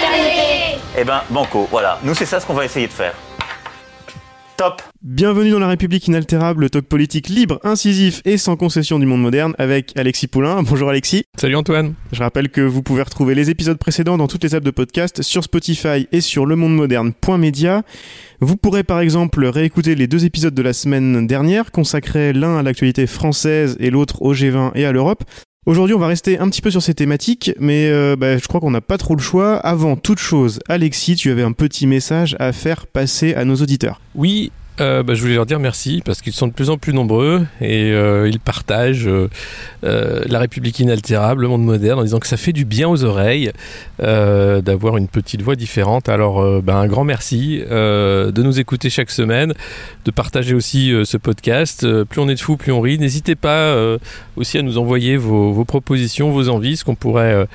[0.00, 0.78] fraternité.
[0.98, 1.98] Eh ben, banco, voilà.
[2.02, 3.14] Nous, c'est ça ce qu'on va essayer de faire.
[4.56, 9.06] Top Bienvenue dans la République inaltérable, le talk politique libre, incisif et sans concession du
[9.06, 10.62] monde moderne avec Alexis Poulain.
[10.68, 11.24] Bonjour Alexis.
[11.38, 11.94] Salut Antoine.
[12.12, 15.22] Je rappelle que vous pouvez retrouver les épisodes précédents dans toutes les apps de podcast
[15.22, 17.82] sur Spotify et sur lemondemoderne.media.
[18.42, 22.62] Vous pourrez par exemple réécouter les deux épisodes de la semaine dernière consacrés l'un à
[22.62, 25.24] l'actualité française et l'autre au G20 et à l'Europe.
[25.66, 28.60] Aujourd'hui, on va rester un petit peu sur ces thématiques, mais euh, bah, je crois
[28.60, 29.56] qu'on n'a pas trop le choix.
[29.56, 34.00] Avant toute chose, Alexis, tu avais un petit message à faire passer à nos auditeurs.
[34.14, 36.92] Oui, euh, bah, je voulais leur dire merci parce qu'ils sont de plus en plus
[36.92, 39.28] nombreux et euh, ils partagent euh,
[39.82, 43.52] la République inaltérable, le monde moderne, en disant que ça fait du bien aux oreilles
[43.98, 46.08] d'avoir une petite voix différente.
[46.08, 49.54] Alors, bah, un grand merci de nous écouter chaque semaine,
[50.04, 51.86] de partager aussi ce podcast.
[52.04, 52.98] Plus on est de fous, plus on rit.
[52.98, 53.76] N'hésitez pas
[54.36, 57.46] aussi à nous envoyer vos, propositions, vos envies, ce qu'on pourrait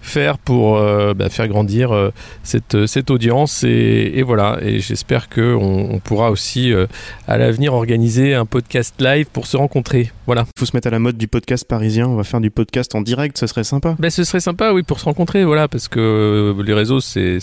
[0.00, 2.12] faire pour euh, bah, faire grandir euh,
[2.42, 4.58] cette, cette audience et, voilà.
[4.62, 6.86] Et j'espère que on, pourra aussi euh,
[7.28, 11.00] à l'avenir organiser un podcast live pour se rencontrer voilà Faut se mettre à la
[11.00, 12.06] mode du podcast parisien.
[12.06, 13.96] On va faire du podcast en direct, ce serait sympa.
[13.98, 17.40] ben, ce serait sympa oui pour se rencontrer voilà parce que euh, les réseaux c'est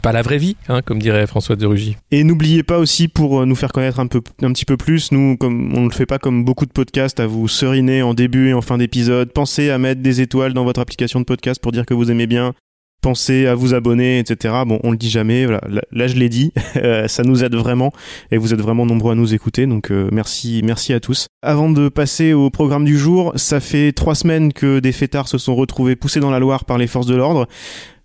[0.00, 3.42] pas la vraie vie hein, comme dirait François de Rugy Et n'oubliez pas aussi pour
[3.42, 5.94] euh, nous faire connaître un peu, un petit peu plus, nous, comme on ne le
[5.94, 9.32] fait pas comme beaucoup de podcasts, à vous seriner en début et en fin d'épisode.
[9.32, 12.26] Pensez à mettre des étoiles dans votre application de podcast pour dire que vous aimez
[12.26, 12.54] bien.
[13.02, 14.54] Pensez à vous abonner, etc.
[14.64, 15.44] Bon, on le dit jamais.
[15.44, 16.52] Voilà, là, je l'ai dit.
[16.76, 17.92] Euh, ça nous aide vraiment
[18.30, 19.66] et vous êtes vraiment nombreux à nous écouter.
[19.66, 21.26] Donc euh, merci, merci à tous.
[21.42, 25.36] Avant de passer au programme du jour, ça fait trois semaines que des fêtards se
[25.36, 27.46] sont retrouvés poussés dans la Loire par les forces de l'ordre.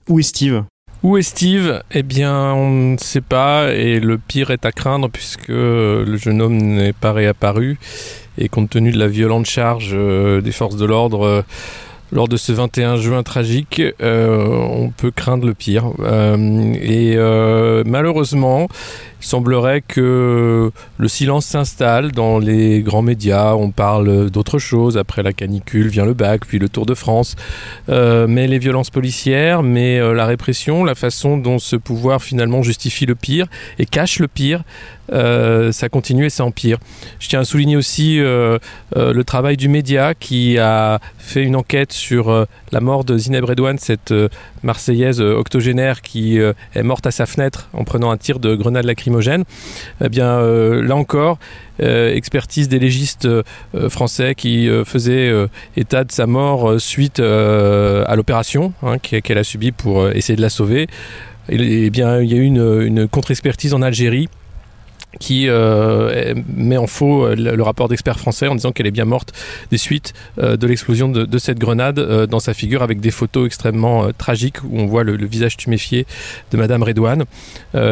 [0.10, 0.64] Où est Steve?
[1.04, 1.82] Où est Steve?
[1.92, 6.42] Eh bien, on ne sait pas, et le pire est à craindre puisque le jeune
[6.42, 7.78] homme n'est pas réapparu,
[8.38, 11.42] et compte tenu de la violente charge euh, des forces de l'ordre euh,
[12.12, 15.92] lors de ce 21 juin tragique, euh, on peut craindre le pire.
[16.00, 18.68] Euh, et euh, malheureusement,
[19.22, 23.56] il semblerait que le silence s'installe dans les grands médias.
[23.56, 24.98] On parle d'autre chose.
[24.98, 27.36] Après la canicule vient le bac, puis le Tour de France.
[27.90, 32.64] Euh, mais les violences policières, mais euh, la répression, la façon dont ce pouvoir finalement
[32.64, 33.48] justifie le pire
[33.80, 34.64] et cache le pire,
[35.14, 36.78] euh, ça continue et ça empire.
[37.20, 42.46] Je tiens à souligner aussi le travail du média qui a fait une enquête sur
[42.72, 44.14] la mort de Zineb Redouane, cette
[44.64, 49.07] Marseillaise octogénaire qui est morte à sa fenêtre en prenant un tir de grenade lacrymogène.
[50.04, 50.10] Eh
[50.40, 51.38] euh, là encore,
[51.82, 53.44] euh, expertise des légistes euh,
[53.90, 54.68] français qui
[55.30, 60.36] euh, état de sa mort suite à l'opération hein, qu'e- qu'elle a subie pour essayer
[60.36, 60.88] de la sauver.
[61.50, 64.28] Eh il y a eu une contre-expertise en Algérie
[65.20, 69.06] qui euh, met en faux euh, le, rapport d'experts français en disant qu'elle est bien
[69.06, 69.34] morte
[69.72, 74.12] des suites euh, de l'explosion de, cette grenade dans sa figure avec des photos extrêmement
[74.18, 76.06] tragiques où on voit le, le visage tuméfié
[76.52, 77.26] de Madame Redouane.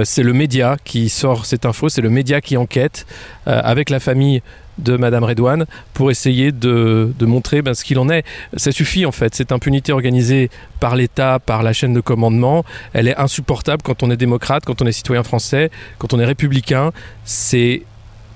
[0.04, 3.06] C'est le média qui sort cette info, c'est le média qui enquête
[3.46, 4.42] avec la famille
[4.78, 8.24] de Madame Redouane pour essayer de, de montrer ben, ce qu'il en est.
[8.58, 10.50] Ça suffit en fait, cette impunité organisée
[10.80, 14.82] par l'État, par la chaîne de commandement, elle est insupportable quand on est démocrate, quand
[14.82, 16.92] on est citoyen français, quand on est républicain.
[17.24, 17.84] C'est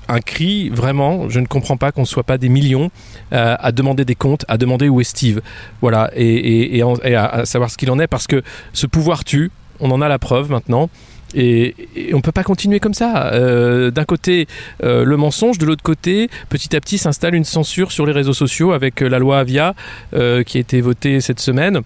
[0.10, 2.90] un cri, vraiment, je ne comprends pas qu'on ne soit pas des millions
[3.32, 5.42] euh, à demander des comptes, à demander où est Steve.
[5.82, 8.42] Voilà, et, et, à savoir ce qu'il en est, parce que
[8.74, 10.90] ce pouvoir tue, on en a la preuve maintenant.
[11.36, 11.76] Et,
[12.14, 13.28] on peut pas continuer comme ça.
[13.34, 14.48] Euh, D'un côté,
[14.84, 18.34] euh, le mensonge, de l'autre côté, petit à petit s'installe une censure sur les réseaux
[18.34, 19.76] sociaux avec euh, la loi Avia
[20.12, 21.82] qui a été votée cette semaine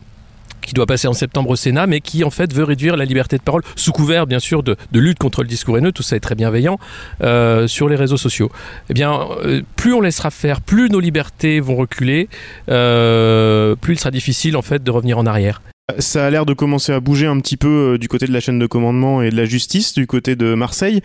[0.61, 3.37] qui doit passer en septembre au Sénat, mais qui en fait veut réduire la liberté
[3.37, 6.21] de parole, sous couvert bien sûr de, lutte contre le discours haineux, tout ça est
[6.21, 6.79] très bienveillant,
[7.67, 8.49] sur les réseaux sociaux.
[8.89, 9.19] Eh bien,
[9.75, 12.29] plus on laissera faire, plus nos libertés vont reculer,
[12.67, 15.61] plus il sera difficile en fait de revenir en arrière.
[15.99, 18.39] Ça a l'air de commencer à bouger un petit peu euh, du côté de la
[18.39, 21.01] chaîne de commandement et de la justice, du côté de Marseille.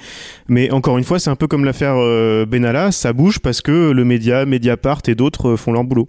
[0.47, 3.91] Mais encore une fois, c'est un peu comme l'affaire euh, Benalla, ça bouge parce que
[3.91, 6.09] le média, Mediapart et d'autres euh, font leur boulot.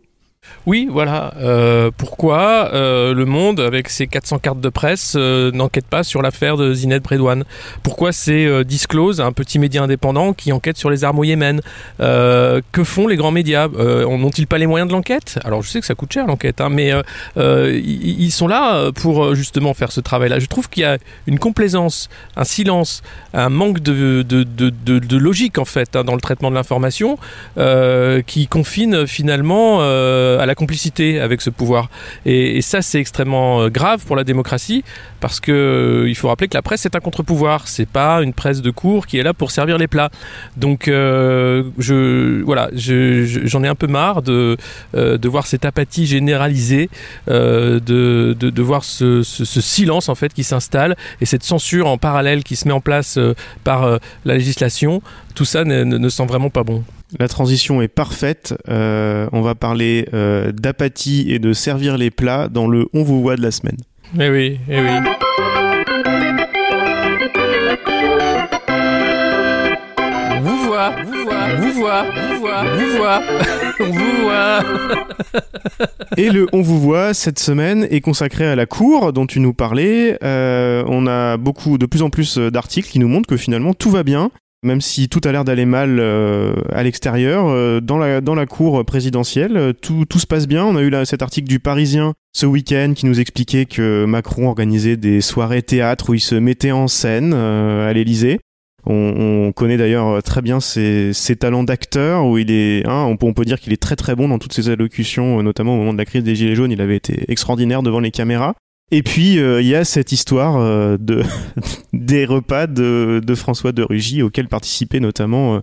[0.70, 1.34] Oui, voilà.
[1.38, 6.22] Euh, pourquoi euh, le Monde, avec ses 400 cartes de presse, euh, n'enquête pas sur
[6.22, 7.44] l'affaire de Zined Bredouane?
[7.82, 11.62] Pourquoi c'est Disclose, un petit média indépendant, qui enquête sur les armes au Yémen?
[11.98, 13.68] Que font les grands médias?
[13.68, 15.40] N'ont-ils pas les moyens de l'enquête?
[15.44, 16.94] Alors, je sais que ça coûte cher l'enquête, hein, mais
[17.36, 20.38] ils, sont là pour justement faire ce travail-là.
[20.40, 23.02] Je trouve qu'il y a une complaisance, un silence,
[23.34, 24.24] un manque de,
[25.18, 27.18] logique en fait hein, dans le traitement de l'information
[28.28, 29.80] qui confine finalement
[30.38, 31.90] à la complicité avec ce pouvoir.
[32.26, 34.84] Et, ça, c'est extrêmement euh, grave pour la démocratie
[35.22, 37.68] parce que euh, il faut rappeler que la presse c'est un contre-pouvoir.
[37.68, 40.10] C'est pas une presse de cours qui est là pour servir les plats.
[40.58, 44.58] Donc, euh, je voilà, je- je- j'en ai un peu marre de
[44.96, 46.90] euh, de voir cette apathie généralisée,
[47.30, 51.88] euh, de, de voir ce, ce, ce silence en fait qui s'installe et cette censure
[51.88, 53.34] en parallèle qui se met en place euh,
[53.64, 55.02] par euh, la législation.
[55.36, 56.84] Tout ça ne, ne sent vraiment pas bon.
[57.18, 58.54] La transition est parfaite.
[58.70, 63.22] Euh, on va parler euh, d'apathie et de servir les plats dans le On vous
[63.22, 63.78] voit de la semaine.
[64.20, 64.90] Eh oui, eh oui.
[70.32, 73.22] On vous voit, vous voit, vous voit, vous voit, vous voit,
[73.80, 74.60] on vous voit.
[76.18, 79.54] Et le On vous voit cette semaine est consacré à la cour dont tu nous
[79.54, 80.20] parlais.
[80.24, 83.90] Euh, on a beaucoup, de plus en plus d'articles qui nous montrent que finalement tout
[83.90, 84.30] va bien.
[84.62, 88.46] Même si tout a l'air d'aller mal euh, à l'extérieur, euh, dans, la, dans la
[88.46, 90.66] cour présidentielle, euh, tout, tout se passe bien.
[90.66, 94.50] On a eu là, cet article du Parisien ce week-end qui nous expliquait que Macron
[94.50, 98.40] organisait des soirées théâtre où il se mettait en scène à l'Élysée.
[98.86, 103.46] On, on connaît d'ailleurs très bien ses, talents d'acteur, où il est, hein, on, peut,
[103.46, 106.06] dire qu'il est très très bon dans toutes ses allocutions, notamment au moment de la
[106.06, 108.56] crise des Gilets jaunes, il avait été extraordinaire devant les caméras.
[108.92, 111.22] Et puis euh, il y a cette histoire euh, de
[111.94, 115.60] des repas de, de François de Rugy auxquels participait notamment euh,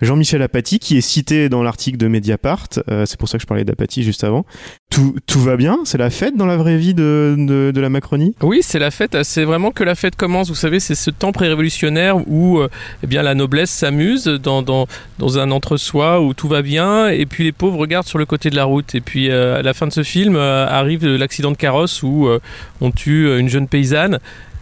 [0.00, 2.68] Jean-Michel Apathy qui est cité dans l'article de Mediapart.
[3.04, 4.46] C'est pour ça que je parlais d'Apathy juste avant.
[4.92, 8.34] Tout, tout va bien, c'est la fête dans la vraie vie de, de, la Macronie?
[8.42, 9.16] Oui, c'est la fête.
[9.22, 10.50] C'est vraiment que la fête commence.
[10.50, 12.68] Vous savez, c'est ce temps pré-révolutionnaire où euh,
[13.02, 14.86] eh bien la noblesse s'amuse dans, dans,
[15.18, 18.50] dans un entre-soi où tout va bien, et puis les pauvres regardent sur le côté
[18.50, 18.94] de la route.
[18.94, 22.28] Et puis euh, à la fin de ce film euh, arrive l'accident de carrosse où
[22.82, 24.18] on tue une jeune paysanne.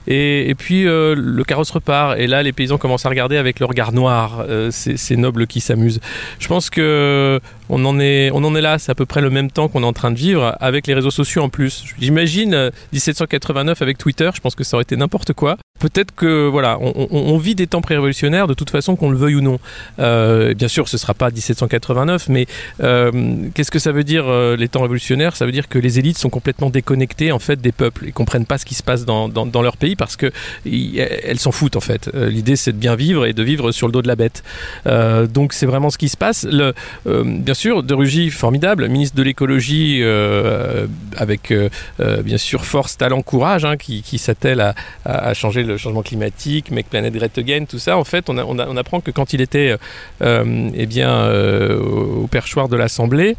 [0.06, 3.66] Et, et puis le carrosse repart et là les paysans commencent à regarder avec le
[3.66, 6.00] regard noir ces nobles qui s'amusent.
[6.38, 9.30] Je pense que on en est on en est là, c'est à peu près le
[9.30, 11.84] même temps qu'on est en train de vivre avec les réseaux sociaux en plus.
[11.98, 15.56] J'imagine euh, 1789 avec Twitter, je pense que ça aurait été n'importe quoi.
[15.80, 19.40] Peut-être que voilà, on, vit des temps pré-révolutionnaires de toute façon qu'on le veuille ou
[19.40, 19.58] non.
[19.98, 22.46] Euh, bien sûr, ce sera pas 1789, mais
[22.82, 23.10] euh,
[23.54, 25.36] qu'est-ce que ça veut dire euh, les temps révolutionnaires?
[25.36, 28.44] Ça veut dire que les élites sont complètement déconnectées en fait des peuples et comprennent
[28.44, 29.30] pas ce qui se passe dans,
[29.62, 30.30] leur pays parce que
[30.66, 32.10] elles s'en foutent en fait.
[32.14, 34.42] Euh, L'idée c'est de bien vivre et de vivre sur le dos de la bête.
[34.86, 36.46] Euh, donc c'est vraiment ce qui se passe.
[36.46, 40.86] Euh, bien De Rugy, formidable, ministre de l'écologie euh,
[41.18, 41.68] avec euh,
[42.00, 44.72] euh, bien sûr force, talent, courage, hein, qui, s'attelle
[45.04, 47.98] à, changer le changement climatique, Make Planet Great tout ça.
[47.98, 49.76] En fait, on, apprend que quand il était
[50.22, 53.36] eh bien, au perchoir de l'Assemblée,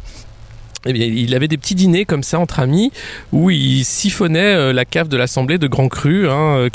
[0.86, 2.92] eh bien, il avait des petits dîners comme ça entre amis
[3.32, 6.68] où il siphonnait la cave de l'Assemblée de grands crus hein,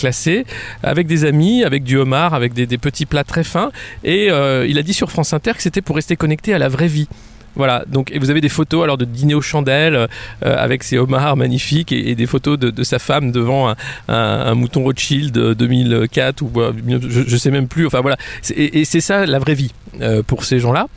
[0.84, 3.72] avec des amis, avec du homard, avec des, petits plats très fins.
[4.04, 6.88] Et il a dit sur France Inter que c'était pour rester connecté à la vraie
[6.88, 7.08] vie.
[7.57, 10.07] Voilà, donc et vous avez des photos alors de dîner aux chandelles euh,
[10.44, 13.74] avec ses homards magnifiques et, des photos de, sa femme devant
[14.07, 17.88] un, mouton Rothschild de 2004 ou euh, je, je sais même plus.
[17.88, 18.18] Enfin voilà,
[18.56, 20.88] et, c'est ça la vraie vie euh, pour ces gens-là.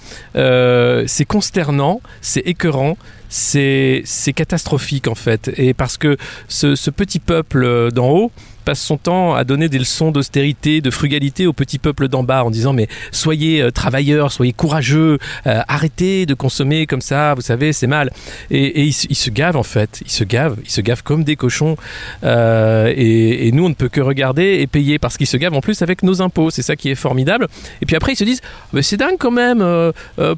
[1.07, 2.99] C'est consternant, c'est écœurant,
[3.31, 4.05] c'est
[4.35, 5.51] catastrophique en fait.
[5.57, 6.19] Et parce que
[6.49, 11.47] ce, petit peuple d'en haut passe son temps à donner des leçons d'austérité, de frugalité
[11.47, 16.27] au petit peuple d'en bas en disant mais soyez euh, travailleurs, soyez courageux, euh, arrêtez
[16.27, 18.11] de consommer comme ça, vous savez, c'est mal.
[18.51, 21.37] Et, ils, ils se gavent en fait, ils se gavent, ils se gavent comme des
[21.37, 21.77] cochons.
[22.25, 25.61] Euh, et, nous, on ne peut que regarder et payer parce qu'ils se gavent en
[25.61, 26.51] plus avec nos impôts.
[26.51, 27.49] C'est ça qui est formidable.
[27.83, 29.65] Et puis après, ils se disent, mais c'est dingue quand même.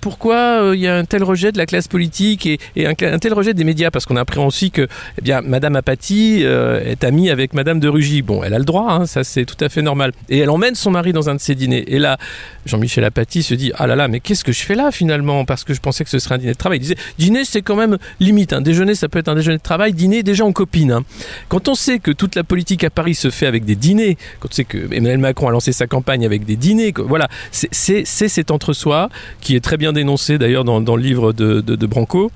[0.01, 3.55] pourquoi il y a un tel rejet de la classe politique et, un, tel rejet
[3.55, 3.91] des médias?
[3.91, 8.12] Parce qu'on apprend aussi que, eh bien, Madame Apathy est amie avec Madame de Rugy.
[8.21, 10.13] Bon, elle a le droit, hein, ça c'est tout à fait normal.
[10.29, 11.85] Et elle emmène son mari dans un de ses dîners.
[11.87, 12.19] Et là,
[12.67, 15.45] Jean-Michel Apathy se dit, ah là là, mais qu'est-ce que je fais là finalement?
[15.47, 16.79] Parce que je pensais que ce serait un dîner de travail.
[16.79, 18.53] Il disait, dîner c'est quand même limite.
[18.53, 19.95] Un déjeuner, ça peut être un déjeuner de travail.
[19.95, 20.93] Dîner, déjà en copine.
[20.93, 21.05] hein.
[21.49, 24.49] Quand on sait que toute la politique à Paris se fait avec des dîners, quand
[24.51, 28.51] on sait que Emmanuel Macron a lancé sa campagne avec des dîners, voilà, c'est- cet
[28.51, 29.09] entre-soi
[29.41, 32.31] qui est très bien dénoncé d'ailleurs dans, le livre de, de Branco.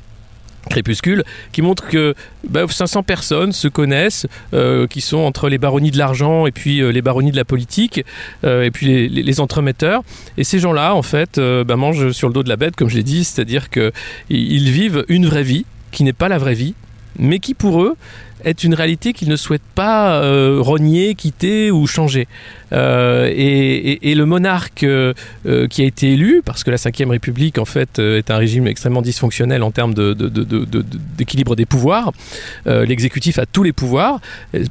[0.70, 2.14] Crépuscule, qui montre que
[2.48, 6.80] bah, 500 personnes se connaissent, euh, qui sont entre les baronnies de l'argent et puis
[6.80, 8.04] euh, les baronnies de la politique,
[8.44, 10.02] euh, et puis les, entremetteurs.
[10.38, 12.96] Et ces gens-là, en fait, bah, mangent sur le dos de la bête, comme je
[12.96, 13.92] l'ai dit, c'est-à-dire qu'ils
[14.30, 16.74] ils vivent une vraie vie, qui n'est pas la vraie vie,
[17.18, 17.96] mais qui pour eux
[18.44, 22.28] est une réalité qu'ils ne souhaitent pas euh, renier, quitter ou changer.
[22.72, 25.12] Euh, et, le monarque euh,
[25.68, 29.02] qui a été élu, parce que la Ve République en fait est un régime extrêmement
[29.02, 32.12] dysfonctionnel en termes d'équilibre de, des pouvoirs,
[32.64, 34.20] l'exécutif a tous les pouvoirs,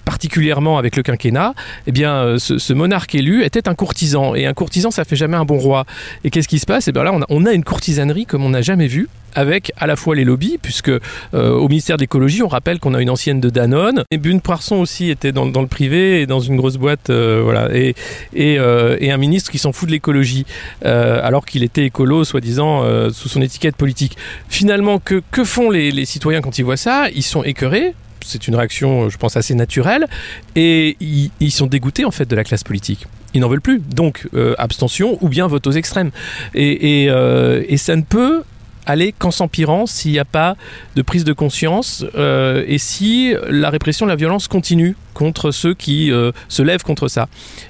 [0.03, 1.53] particulièrement avec le quinquennat,
[1.85, 5.45] eh bien ce, monarque élu était un courtisan, et un courtisan ça fait jamais un
[5.45, 5.85] bon roi.
[6.23, 6.87] Et qu'est-ce qui se passe?
[6.87, 9.71] Eh bien là on a, on a une courtisanerie comme on n'a jamais vu avec
[9.77, 10.99] à la fois les lobbies, puisque euh,
[11.33, 14.77] au ministère de l'écologie, on rappelle qu'on a une ancienne de Danone, et Bune Poisson
[14.77, 17.95] aussi était dans, le privé et dans une grosse boîte, euh, voilà, et,
[18.35, 20.45] euh, et, un ministre qui s'en fout de l'écologie,
[20.81, 24.17] alors qu'il était écolo, soi-disant, sous son étiquette politique.
[24.47, 27.07] Finalement, que, que font les, citoyens quand ils voient ça?
[27.13, 30.07] Ils sont écœurés, c'est une réaction, je pense, assez naturelle,
[30.55, 33.07] et ils, sont dégoûtés en fait de la classe politique.
[33.33, 33.79] Ils n'en veulent plus.
[33.79, 34.27] Donc,
[34.57, 36.11] abstention ou bien vote aux extrêmes.
[36.53, 38.43] Et, et ça ne peut
[38.85, 40.55] aller qu'en s'empirant s'il n'y a pas
[40.95, 46.11] de prise de conscience euh, et si la répression la violence continue contre ceux qui
[46.11, 47.27] euh, se lèvent contre ça.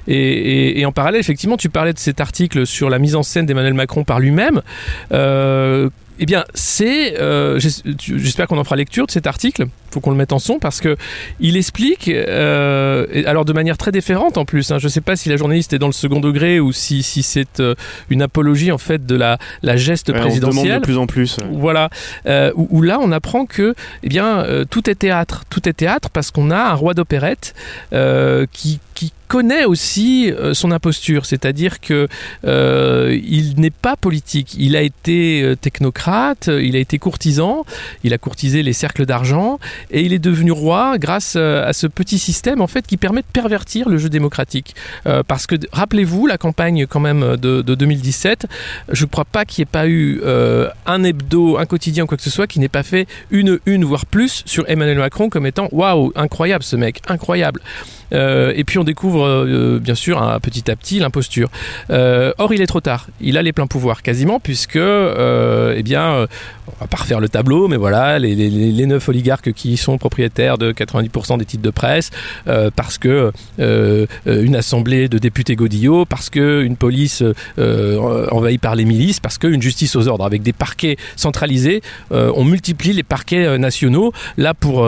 [0.07, 3.75] Et, en parallèle, effectivement, tu parlais de cet article sur la mise en scène d'Emmanuel
[3.75, 4.61] Macron par lui-même.
[5.11, 7.15] Euh, eh bien, c'est.
[7.59, 9.67] J'espère qu'on en fera lecture de cet article.
[9.95, 10.97] Faut qu'on le mette en son parce que
[11.39, 14.71] il explique, euh, alors de manière très différente en plus.
[14.71, 17.01] Hein, je ne sais pas si la journaliste est dans le second degré ou si,
[17.01, 17.75] si c'est euh,
[18.09, 20.73] une apologie en fait de la, la geste présidentielle.
[20.73, 21.37] On de plus en plus.
[21.49, 21.89] Voilà.
[22.55, 23.73] Où, là, on apprend que,
[24.03, 25.45] eh bien, tout est théâtre.
[25.49, 27.53] Tout est théâtre parce qu'on a un roi d'opérette
[28.51, 32.07] qui qui connaît aussi euh, son imposture, c'est-à-dire que
[32.45, 34.55] euh, il n'est pas politique.
[34.57, 37.65] Il a été euh, technocrate, il a été courtisan,
[38.03, 39.59] il a courtisé les cercles d'argent
[39.91, 43.27] et il est devenu roi grâce à ce petit système en fait qui permet de
[43.31, 44.75] pervertir le jeu démocratique.
[45.27, 48.47] parce que rappelez-vous la campagne quand même de, 2017,
[48.91, 50.21] je ne crois pas qu'il n'y ait pas eu
[50.85, 54.05] un hebdo, un quotidien, quoi que ce soit, qui n'ait pas fait une une voire
[54.05, 57.61] plus sur Emmanuel Macron comme étant waouh incroyable ce mec, incroyable.
[58.13, 61.49] Euh, et puis on découvre euh, bien sûr petit à petit l'imposture.
[61.89, 63.07] Euh, or il est trop tard.
[63.21, 66.27] Il a les pleins pouvoirs quasiment puisque eh bien
[66.67, 70.71] on va pas refaire le tableau, mais voilà, les, neuf oligarques qui sont propriétaires de
[70.71, 72.11] 90% des titres de presse,
[72.75, 77.23] parce que une assemblée de députés Godillot, parce que une police
[77.57, 81.81] envahie par les milices, parce qu'une justice aux ordres avec des parquets centralisés,
[82.11, 84.11] on multiplie les parquets nationaux.
[84.37, 84.85] Là, pour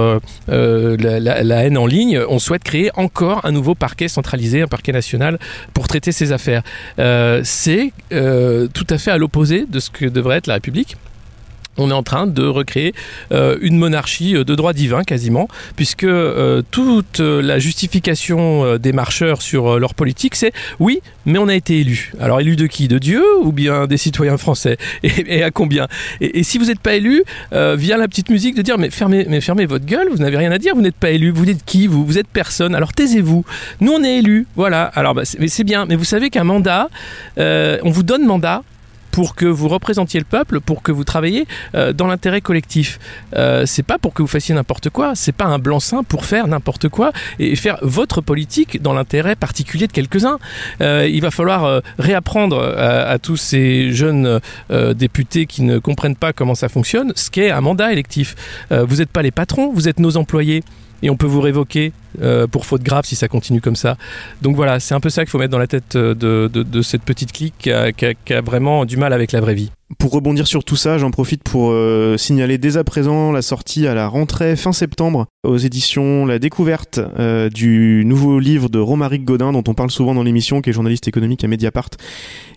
[0.47, 4.67] la, la, haine en ligne, on souhaite créer en encore un nouveau parquet centralisé, un
[4.67, 5.39] parquet national
[5.73, 6.61] pour traiter ces affaires.
[6.99, 10.97] Euh, c'est euh, tout à fait à l'opposé de ce que devrait être la République
[11.77, 12.93] on est en train de recréer
[13.31, 19.41] euh, une monarchie de droit divin quasiment, puisque euh, toute la justification euh, des marcheurs
[19.41, 22.11] sur leur politique, c'est oui, mais on a été élu.
[22.19, 22.87] Alors élu de qui?
[22.87, 24.77] De Dieu ou bien des citoyens français?
[25.03, 25.87] Et, à combien?
[26.21, 29.41] Et, si vous n'êtes pas élu, vient la petite musique de dire mais fermez, mais
[29.41, 31.87] fermez votre gueule, vous n'avez rien à dire, vous n'êtes pas élu, vous êtes qui
[31.87, 32.75] vous Vous êtes personne.
[32.75, 33.45] Alors taisez-vous.
[33.81, 34.83] Nous on est élu, voilà.
[34.95, 36.89] Alors bah, c'est bien, mais vous savez qu'un mandat,
[37.37, 38.63] on vous donne mandat
[39.11, 41.45] pour que vous représentiez le peuple, pour que vous travailliez
[41.75, 42.99] euh, dans l'intérêt collectif.
[43.35, 46.47] Euh, c'est pas pour que vous fassiez n'importe quoi, c'est pas un blanc-seing pour faire
[46.47, 50.39] n'importe quoi et faire votre politique dans l'intérêt particulier de quelques-uns.
[50.81, 54.39] Euh, il va falloir réapprendre à, tous ces jeunes
[54.95, 58.35] députés qui ne comprennent pas comment ça fonctionne ce qu'est un mandat électif.
[58.71, 60.63] vous n'êtes pas les patrons, vous êtes nos employés
[61.01, 63.97] et on peut vous révoquer euh, pour faute grave si ça continue comme ça.
[64.41, 67.03] Donc voilà, c'est un peu ça qu'il faut mettre dans la tête euh, de, cette
[67.03, 69.71] petite clique qui a, vraiment du mal avec la vraie vie.
[69.99, 73.87] Pour rebondir sur tout ça, j'en profite pour euh, signaler dès à présent la sortie
[73.87, 76.99] à la rentrée fin septembre aux éditions La Découverte
[77.53, 81.07] du nouveau livre de Romaric Godin dont on parle souvent dans l'émission, qui est journaliste
[81.07, 81.91] économique à Mediapart,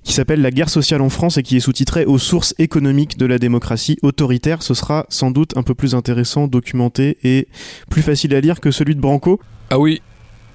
[0.03, 3.27] qui s'appelle La guerre sociale en France et qui est sous-titré aux sources économiques de
[3.27, 4.65] la démocratie autoritaire.
[4.65, 7.47] Ce sera sans doute un peu plus intéressant, documenté et
[7.91, 9.39] plus facile à lire que celui de Branco.
[9.71, 10.03] Ah oui,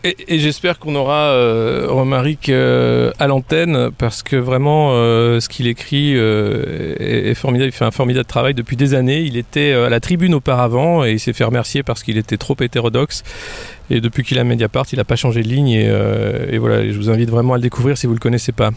[0.05, 5.67] et, j'espère qu'on aura euh, Romaric euh, à l'antenne parce que vraiment euh, ce qu'il
[5.67, 7.69] écrit est, formidable.
[7.69, 9.21] Il fait un formidable travail depuis des années.
[9.21, 12.55] Il était à la tribune auparavant et il s'est fait remercier parce qu'il était trop
[12.59, 13.23] hétérodoxe.
[13.89, 15.69] Et depuis qu'il a Mediapart, il n'a pas changé de ligne.
[15.69, 15.85] Et,
[16.51, 18.71] et, voilà, je vous invite vraiment à le découvrir si vous ne le connaissez pas.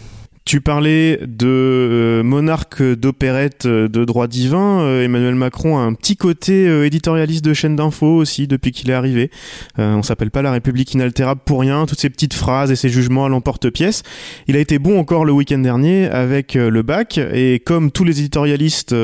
[0.49, 4.81] Tu parlais de euh, monarque d'opérette euh, de droit divin.
[4.81, 8.95] Euh, Emmanuel Macron a un petit côté éditorialiste de chaîne d'info aussi depuis qu'il est
[8.95, 9.29] arrivé.
[9.77, 11.85] on s'appelle pas la République inaltérable pour rien.
[11.85, 14.01] Toutes ces petites phrases et ces jugements à l'emporte-pièce.
[14.47, 18.19] Il a été bon encore le week-end dernier avec le bac et comme tous les
[18.19, 18.95] éditorialistes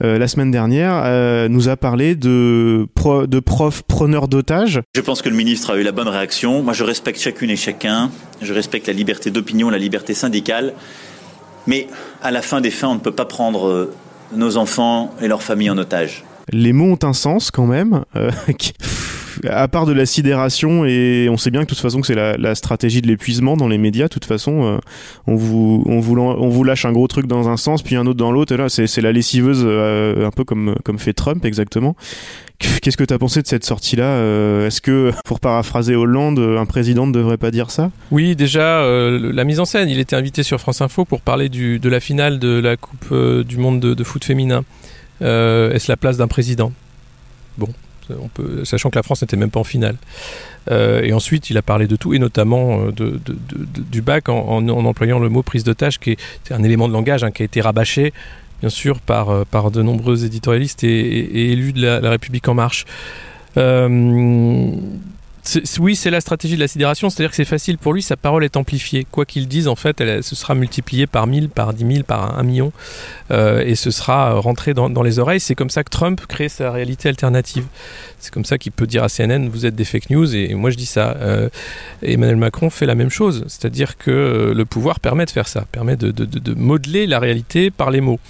[0.00, 2.88] la semaine dernière, nous a parlé de,
[3.26, 4.80] de profs preneurs d'otages.
[4.96, 6.60] Je pense que le ministre a eu la bonne réaction.
[6.64, 8.10] Moi, je respecte chacune et chacun.
[8.42, 10.74] Je respecte la liberté d'opinion, la liberté syndicale.
[11.66, 11.86] Mais
[12.22, 13.94] à la fin des fins, on ne peut pas prendre euh,
[14.32, 16.24] nos enfants et leurs familles en otage.
[16.50, 18.04] Les mots ont un sens quand même.
[18.16, 18.30] euh,
[19.48, 22.14] à part de la sidération et on sait bien que de toute façon que c'est
[22.14, 24.04] la, stratégie de l'épuisement dans les médias.
[24.04, 24.78] De toute façon, euh,
[25.26, 28.32] on vous on vous lâche un gros truc dans un sens puis un autre dans
[28.32, 28.52] l'autre.
[28.52, 31.96] Et là, c'est la lessiveuse euh, un peu comme comme fait Trump exactement.
[32.80, 37.08] Qu'est-ce que t'as pensé de cette sortie-là Euh, Est-ce que, pour paraphraser Hollande, un président
[37.08, 37.90] ne devrait pas dire ça?
[38.12, 39.88] Oui, déjà, la mise en scène.
[39.88, 43.56] Il était invité sur France Info pour parler de la finale de la Coupe du
[43.56, 44.62] monde de, foot féminin.
[45.20, 46.72] Est-ce la place d'un président?
[47.58, 47.68] Bon,
[48.64, 49.96] sachant que la France n'était même pas en finale.
[50.70, 53.82] Euh, et ensuite, il a parlé de tout, et notamment euh, de, de- de- de-
[53.90, 57.30] du bac en, employant le mot prise d'otage, qui est un élément de langage hein,
[57.30, 58.12] qui a été rabâché,
[58.60, 62.84] bien sûr, par, euh, de nombreux éditorialistes et, élus de la, République en marche.
[65.80, 68.44] Oui, c'est la stratégie de la sidération, c'est-à-dire que c'est facile pour lui, sa parole
[68.44, 69.06] est amplifiée.
[69.10, 72.38] Quoi qu'il dise, en fait, elle, ce sera multiplié par 1000, par 10 000, par
[72.38, 72.72] un million,
[73.32, 75.40] euh, et ce sera rentré dans, les oreilles.
[75.40, 77.64] C'est comme ça que Trump crée sa réalité alternative.
[78.20, 80.70] C'est comme ça qu'il peut dire à CNN, vous êtes des fake news, et, moi
[80.70, 81.16] je dis ça.
[81.20, 81.48] Euh,
[82.02, 85.64] Emmanuel Macron fait la même chose, c'est-à-dire que euh, le pouvoir permet de faire ça,
[85.72, 88.20] permet de modeler la réalité par les mots.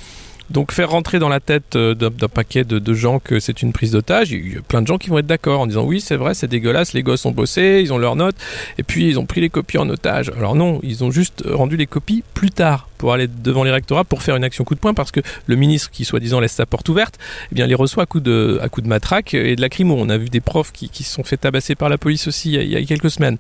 [0.53, 3.93] Donc faire rentrer dans la tête euh, d'un paquet de, gens que c'est une prise
[3.93, 6.17] d'otage, il y a plein de gens qui vont être d'accord en disant oui c'est
[6.17, 8.37] vrai c'est dégueulasse, les gosses ont bossé, ils ont leurs notes,
[8.77, 10.31] et puis ils ont pris les copies en otage.
[10.37, 14.05] Alors non, ils ont juste rendu les copies plus tard pour aller devant les rectorats
[14.05, 16.67] pour faire une action coup de poing parce que le ministre qui soi-disant laisse sa
[16.67, 17.19] porte ouverte,
[17.51, 19.97] eh bien les reçoit à coup de, à coup de matraque et de lacrymo.
[19.99, 22.69] On a vu des profs qui, se sont fait tabasser par la police aussi il
[22.69, 23.39] y a, quelques semaines.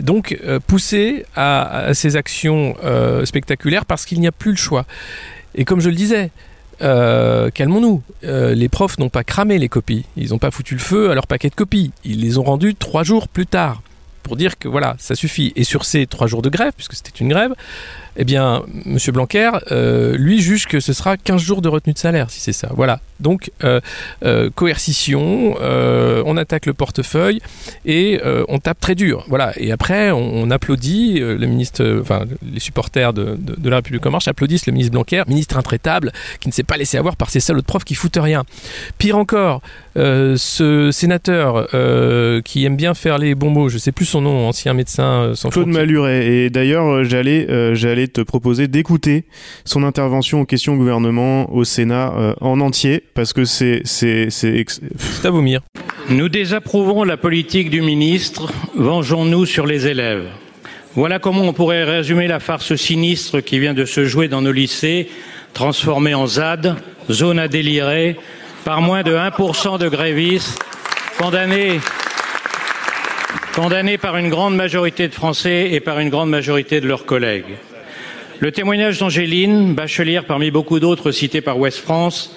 [0.00, 4.56] Donc euh, pousser à, à ces actions euh, spectaculaires parce qu'il n'y a plus le
[4.56, 4.86] choix.
[5.54, 6.30] Et comme je le disais,
[6.82, 8.02] euh, calmons-nous.
[8.24, 10.04] Euh, les profs n'ont pas cramé les copies.
[10.16, 11.92] Ils n'ont pas foutu le feu à leur paquet de copies.
[12.04, 13.82] Ils les ont rendues trois jours plus tard.
[14.22, 15.52] Pour dire que voilà, ça suffit.
[15.56, 17.54] Et sur ces trois jours de grève, puisque c'était une grève,
[18.18, 18.98] eh bien, M.
[19.12, 22.52] Blanquer, euh, lui, juge que ce sera 15 jours de retenue de salaire, si c'est
[22.52, 22.68] ça.
[22.74, 23.00] Voilà.
[23.20, 23.80] Donc, euh,
[24.24, 27.40] euh, coercition, on attaque le portefeuille
[27.86, 29.24] et on tape très dur.
[29.28, 29.52] Voilà.
[29.56, 34.04] Et après, on, on applaudit, le ministre, enfin, les supporters de, de- de la République
[34.06, 37.30] en marche applaudissent le ministre Blanquer, ministre intraitable, qui ne s'est pas laissé avoir par
[37.30, 38.44] ces salauds de profs qui foutent rien.
[38.98, 39.62] Pire encore,
[39.96, 41.68] ce sénateur
[42.44, 45.50] qui aime bien faire les bons mots, je sais plus son nom, ancien médecin sans
[45.50, 45.68] Claude.
[45.68, 46.26] Maluret.
[46.26, 47.46] Et d'ailleurs, euh, j'allais,
[48.12, 49.24] te proposer d'écouter
[49.64, 54.30] son intervention aux questions au gouvernement au Sénat euh, en entier, parce que c'est, c'est,
[54.30, 55.60] c'est, ex- C'est à vomir.
[56.10, 58.52] Nous désapprouvons la politique du ministre.
[58.74, 60.26] Vengeons-nous sur les élèves.
[60.94, 64.52] Voilà comment on pourrait résumer la farce sinistre qui vient de se jouer dans nos
[64.52, 65.08] lycées,
[65.54, 66.76] transformée en ZAD,
[67.10, 68.16] zone à délirer,
[68.64, 70.58] par moins de 1% de grévistes,
[71.18, 71.78] condamnés,
[73.54, 77.56] condamnés par une grande majorité de Français et par une grande majorité de leurs collègues.
[78.40, 82.36] Le témoignage d'Angéline, bachelière parmi beaucoup d'autres cités par Ouest France,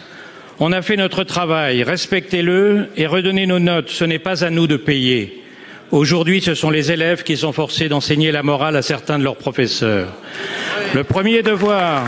[0.59, 3.89] on a fait notre travail, respectez-le et redonnez nos notes.
[3.89, 5.43] Ce n'est pas à nous de payer.
[5.91, 9.35] Aujourd'hui, ce sont les élèves qui sont forcés d'enseigner la morale à certains de leurs
[9.35, 10.07] professeurs.
[10.95, 12.05] Le premier devoir,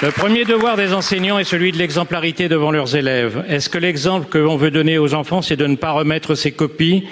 [0.00, 3.44] le premier devoir des enseignants est celui de l'exemplarité devant leurs élèves.
[3.48, 6.52] Est-ce que l'exemple que l'on veut donner aux enfants, c'est de ne pas remettre ces
[6.52, 7.04] copies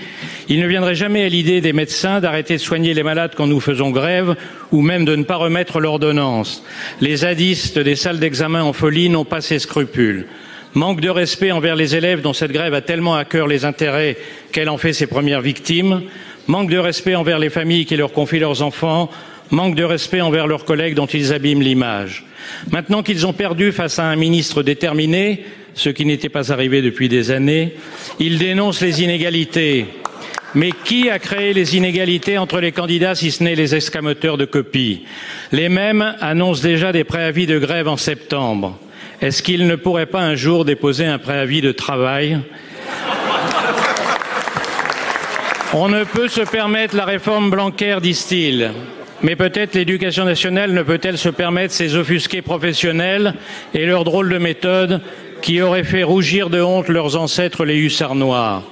[0.49, 3.59] Il ne viendrait jamais à l'idée des médecins d'arrêter de soigner les malades quand nous
[3.59, 4.37] faisons grève
[4.71, 6.63] ou même de ne pas remettre l'ordonnance.
[7.01, 10.27] Les zadistes des salles d'examen en folie n'ont pas ces scrupules.
[10.75, 14.17] Manque de respect envers les élèves dont cette grève a tellement à cœur les intérêts
[14.53, 16.03] qu'elle en fait ses premières victimes.
[16.47, 19.11] Manque de respect envers les familles qui leur confient leurs enfants.
[19.51, 22.25] Manque de respect envers leurs collègues dont ils abîment l'image.
[22.71, 27.09] Maintenant qu'ils ont perdu face à un ministre déterminé, ce qui n'était pas arrivé depuis
[27.09, 27.75] des années,
[28.19, 29.87] ils dénoncent les inégalités.
[30.55, 34.47] Mais qui a créé les inégalités entre les candidats si ce n'est les escamoteurs de
[34.47, 35.05] copies?
[35.53, 38.79] Les mêmes annoncent déjà des préavis de grève en septembre.
[39.21, 42.41] Est-ce qu'ils ne pourraient pas un jour déposer un préavis de travail?
[45.75, 48.73] On ne peut se permettre la réforme Blanquer, disent-ils.
[49.23, 53.35] Mais peut-être l'éducation nationale ne peut-elle se permettre ces offusqués professionnels
[53.75, 55.01] et leurs drôles de méthodes
[55.41, 58.63] qui auraient fait rougir de honte leurs ancêtres les hussards noirs.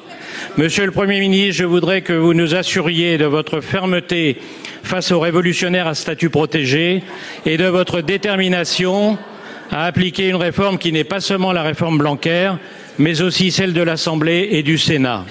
[0.57, 4.37] Monsieur le Premier ministre, je voudrais que vous nous assuriez de votre fermeté
[4.83, 7.03] face aux révolutionnaires à statut protégé
[7.47, 9.17] et de votre détermination
[9.71, 12.53] à appliquer une réforme qui n'est pas seulement la réforme Blanquer,
[12.99, 15.25] mais aussi celle de l'Assemblée et du Sénat.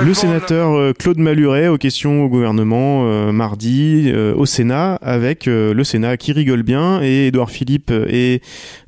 [0.00, 5.46] Le sénateur euh, Claude Maluret aux questions au gouvernement euh, mardi euh, au Sénat avec
[5.46, 8.40] euh, le Sénat qui rigole bien et Édouard Philippe et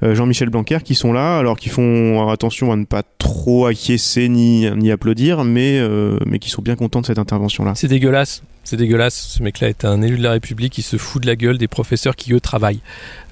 [0.02, 4.28] euh, Jean-Michel Blanquer qui sont là alors qu'ils font attention à ne pas trop acquiescer
[4.28, 7.72] ni, ni applaudir, mais, euh, mais qui sont bien contents de cette intervention-là.
[7.76, 8.42] C'est dégueulasse.
[8.64, 9.14] C'est dégueulasse.
[9.14, 11.66] Ce mec-là est un élu de la République qui se fout de la gueule des
[11.66, 12.80] professeurs qui, eux, travaillent.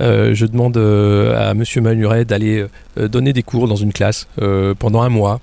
[0.01, 4.27] Euh, je demande euh, à Monsieur Manuret d'aller donner des cours dans une classe
[4.79, 5.41] pendant un mois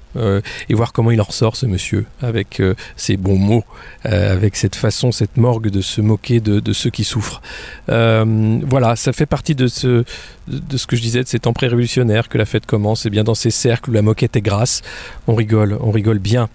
[0.70, 2.62] et voir comment il en ressort, ce monsieur, avec
[2.98, 3.64] ses bons mots,
[4.04, 7.42] avec cette façon, cette morgue de se moquer de, de ceux qui souffrent.
[7.88, 10.04] Voilà, ça fait partie de ce,
[10.48, 13.06] de ce que je disais, de ces temps pré-révolutionnaires que la fête commence.
[13.06, 14.82] Et bien dans ces cercles où la moquette est grasse,
[15.28, 16.50] on rigole, on rigole bien.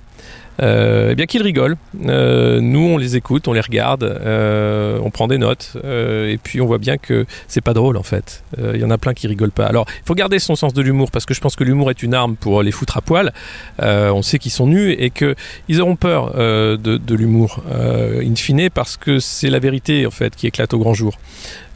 [0.62, 1.76] Euh, eh bien qu'ils rigolent.
[2.06, 6.60] Euh, nous, on les écoute, on les regarde, euh, on prend des notes, et puis
[6.60, 8.44] on voit bien que c'est pas drôle en fait.
[8.58, 9.66] Il y en a plein qui rigolent pas.
[9.66, 12.02] Alors, il faut garder son sens de l'humour parce que je pense que l'humour est
[12.02, 13.32] une arme pour les foutre à poil.
[13.80, 15.34] On sait qu'ils sont nus et que
[15.68, 20.46] ils auront peur de, l'humour, in fine, parce que c'est la vérité en fait qui
[20.46, 21.18] éclate au grand jour.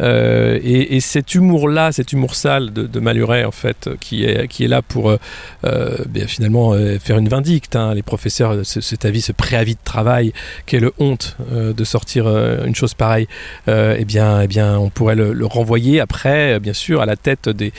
[0.01, 4.83] Et, et cet humour-là, cet humour sale de, de Maluret en fait, qui est là
[4.83, 5.17] pour
[6.27, 7.77] finalement faire une vindicte.
[7.77, 7.95] hein.
[7.95, 10.33] Les professeurs, ce- cet avis, ce préavis de travail,
[10.67, 13.27] quelle honte euh, de sortir euh, une chose pareille.
[13.69, 17.17] Euh, eh bien, eh bien, on pourrait le, le renvoyer après, bien sûr, à la
[17.17, 17.73] tête des,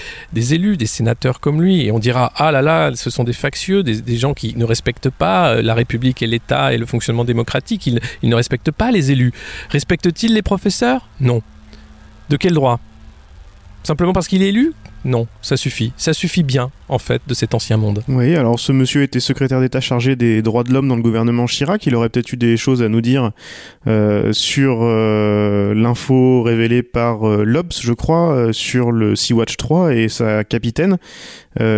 [0.54, 3.84] élus, des sénateurs comme lui, et on dira ah là là, ce sont des factieux,
[3.84, 7.86] des, gens qui ne respectent pas la République et l'État et le fonctionnement démocratique.
[7.88, 9.32] Ils, ils ne respectent pas les élus.
[9.70, 11.08] Respectent-ils les professeurs?
[11.20, 11.42] Non.
[12.30, 12.80] De quel droit?
[13.84, 14.74] Simplement parce qu'il est élu?
[15.08, 15.94] Non, ça suffit.
[15.96, 18.04] Ça suffit bien, en fait, de cet ancien monde.
[18.10, 21.46] Oui, alors ce monsieur était secrétaire d'État chargé des droits de l'homme dans le gouvernement
[21.46, 21.86] Chirac.
[21.88, 23.32] Il aurait peut-être eu des choses à nous dire
[23.88, 30.10] euh, sur euh, l'info révélée par euh, l'Obs, je crois, sur le Sea-Watch 3 et
[30.10, 30.98] sa capitaine,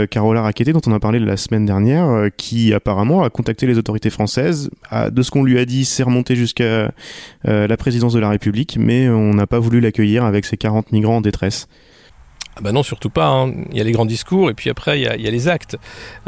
[0.09, 4.09] Carola Rackete, dont on a parlé la semaine dernière, qui apparemment a contacté les autorités
[4.09, 4.69] françaises.
[4.89, 6.91] A- de ce qu'on lui a dit, c'est remonté jusqu'à
[7.45, 11.17] la présidence de la République, mais on n'a pas voulu l'accueillir avec ses 40 migrants
[11.17, 11.67] en détresse.
[12.61, 13.27] Bah non, surtout pas.
[13.27, 13.53] hein.
[13.71, 15.77] Il y a les grands discours et puis après, il y a, les actes.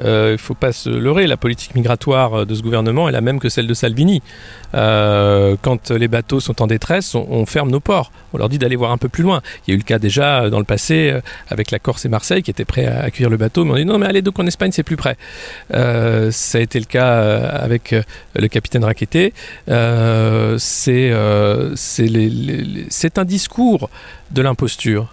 [0.01, 1.27] Euh, Il ne faut pas se leurrer.
[1.27, 4.21] La politique migratoire euh, de ce gouvernement est la même que celle de Salvini.
[4.73, 8.11] Euh, quand les bateaux sont en détresse, on, ferme nos ports.
[8.33, 9.41] On leur dit d'aller voir un peu plus loin.
[9.67, 11.13] Il y a eu le cas déjà dans le passé
[11.49, 13.83] avec la Corse et Marseille qui étaient prêts à accueillir le bateau, mais on dit
[13.85, 15.17] non, mais allez donc en Espagne, c'est plus près.
[15.71, 17.93] Ça a été le cas avec
[18.35, 19.33] le capitaine Raqueté.
[20.57, 21.11] C'est
[23.17, 23.89] un discours
[24.31, 25.07] de l'imposture.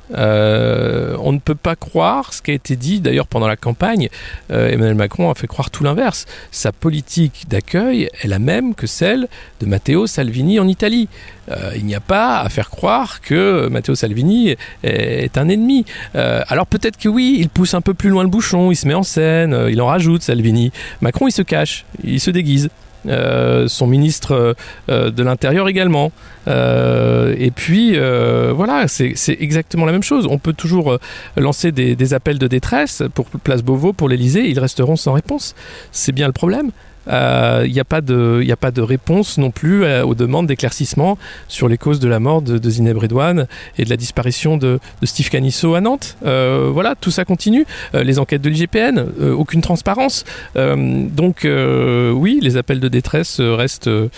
[1.20, 4.08] On ne peut pas croire ce qui a été dit d'ailleurs pendant la campagne.
[4.50, 6.26] Euh, Emmanuel Macron a fait croire tout l'inverse.
[6.50, 9.28] Sa politique d'accueil est la même que celle
[9.60, 11.08] de Matteo Salvini en Italie.
[11.50, 15.84] Euh, il n'y a pas à faire croire que Matteo Salvini est, un ennemi.
[16.14, 18.86] Euh, alors peut-être que oui, il pousse un peu plus loin le bouchon, il se
[18.86, 20.72] met en scène, euh, il en rajoute Salvini.
[21.00, 22.70] Macron, il se cache, il se déguise.
[23.08, 24.54] Euh, son ministre
[24.90, 26.12] euh, de l'Intérieur également.
[26.46, 30.26] Euh, et puis, euh, voilà, c'est exactement la même chose.
[30.28, 30.98] On peut toujours euh,
[31.36, 35.54] lancer des, des appels de détresse pour Place Beauvau, pour l'Elysée, ils resteront sans réponse.
[35.92, 36.70] C'est bien le problème.
[37.08, 40.46] Euh, Il n'y a, pas de- a pas de réponse non plus euh, aux demandes
[40.46, 41.18] d'éclaircissement
[41.48, 43.46] sur les causes de la mort de, de Zineb Redouane
[43.78, 46.16] et de la disparition de, Steve Canisso à Nantes.
[46.26, 47.64] Euh, voilà, tout ça continue.
[47.94, 50.24] Euh, les enquêtes de l'IGPN, euh, aucune transparence.
[50.56, 54.08] Euh, donc euh, oui, les appels de détresse euh, restent euh,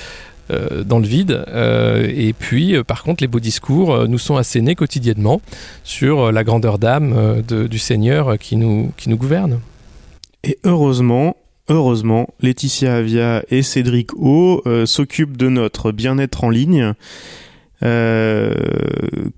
[0.51, 1.45] euh, dans le vide.
[1.49, 5.41] Euh, et puis, euh, par contre, les beaux discours euh, nous sont assénés quotidiennement
[5.85, 9.61] sur euh, la grandeur d'âme euh, du Seigneur euh, qui nous, qui nous gouverne.
[10.43, 11.37] Et heureusement,
[11.71, 16.93] heureusement, Laetitia Avia et Cédric O euh, s'occupent de notre bien-être en ligne.
[17.83, 18.53] Euh,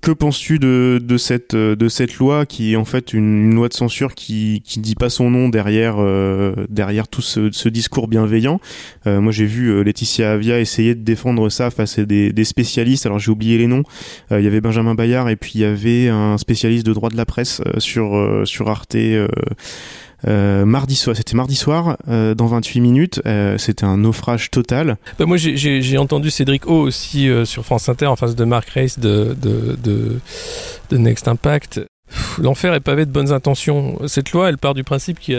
[0.01, 4.13] que penses-tu de, de cette loi qui est en fait une, une loi de censure
[4.15, 8.59] qui qui dit pas son nom derrière euh, derrière tout ce, discours bienveillant?
[9.07, 12.43] Euh, Moi j'ai vu euh, Laetitia Avia essayer de défendre ça face à des, des
[12.43, 13.05] spécialistes.
[13.05, 13.83] Alors j'ai oublié les noms.
[14.33, 17.09] Euh, Il y avait Benjamin Bayard et puis il y avait un spécialiste de droit
[17.09, 18.97] de la presse euh, sur euh, sur Arte.
[20.27, 24.97] Euh, mardi soir, c'était mardi soir, euh, dans 28 minutes, euh, c'était un naufrage total.
[25.19, 28.69] Bah, moi, j'ai- entendu Cédric O aussi euh, sur France Inter en face de Mark
[28.69, 29.77] Race de, de,
[30.89, 31.81] de, Next Impact.
[32.39, 33.97] L'enfer est pavé de bonnes intentions.
[34.07, 35.33] Cette loi, elle part du principe qu'il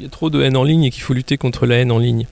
[0.00, 1.98] y a trop de haine en ligne et qu'il faut lutter contre la haine en
[1.98, 2.26] ligne.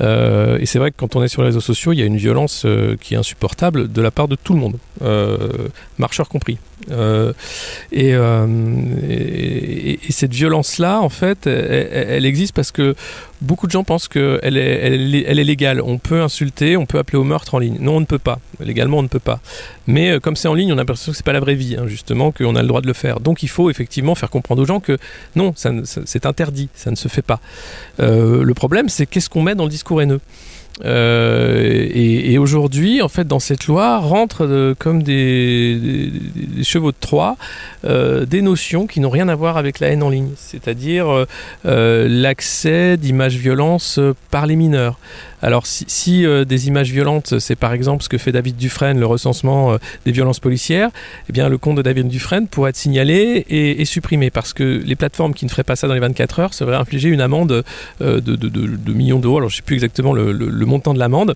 [0.00, 2.06] Euh, et c'est vrai que quand on est sur les réseaux sociaux, il y a
[2.06, 5.36] une violence euh, qui est insupportable de la part de tout le monde, euh,
[5.98, 6.58] marcheurs compris.
[6.90, 6.94] Et,
[7.92, 8.14] et,
[10.08, 12.94] et cette violence-là, en fait, elle, existe parce que
[13.42, 15.82] beaucoup de gens pensent qu'elle est, légale.
[15.82, 17.76] On peut insulter, on peut appeler au meurtre en ligne.
[17.80, 18.38] Non, on ne peut pas.
[18.60, 19.40] Légalement, on ne peut pas.
[19.86, 21.86] Mais comme c'est en ligne, on a l'impression que c'est pas la vraie vie, hein,
[21.86, 23.20] justement, qu'on a le droit de le faire.
[23.20, 24.96] Donc il faut effectivement faire comprendre aux gens que
[25.36, 27.40] non, c'est interdit, ça ne se fait pas.
[27.98, 29.89] Le problème, c'est qu'est-ce qu'on met dans le discours
[30.84, 36.10] Euh, et, aujourd'hui, en fait, dans cette loi, rentrent euh, comme des,
[36.62, 37.36] chevaux de Troie
[37.84, 41.26] euh, des notions qui n'ont rien à voir avec la haine en ligne, c'est-à-dire
[41.64, 44.98] l'accès d'images violences euh, par les mineurs.
[45.42, 49.06] Alors si, euh, des images violentes, c'est par exemple ce que fait David Dufresne, le
[49.06, 50.90] recensement euh, des violences policières,
[51.28, 54.94] eh bien le compte de David Dufresne pourrait être signalé et, supprimé parce que les
[54.94, 57.64] plateformes qui ne feraient pas ça dans les 24 heures se verraient infliger une amende
[58.02, 59.38] euh, de, millions d'euros.
[59.38, 61.34] Alors je sais plus exactement le, le- montant de l'amende.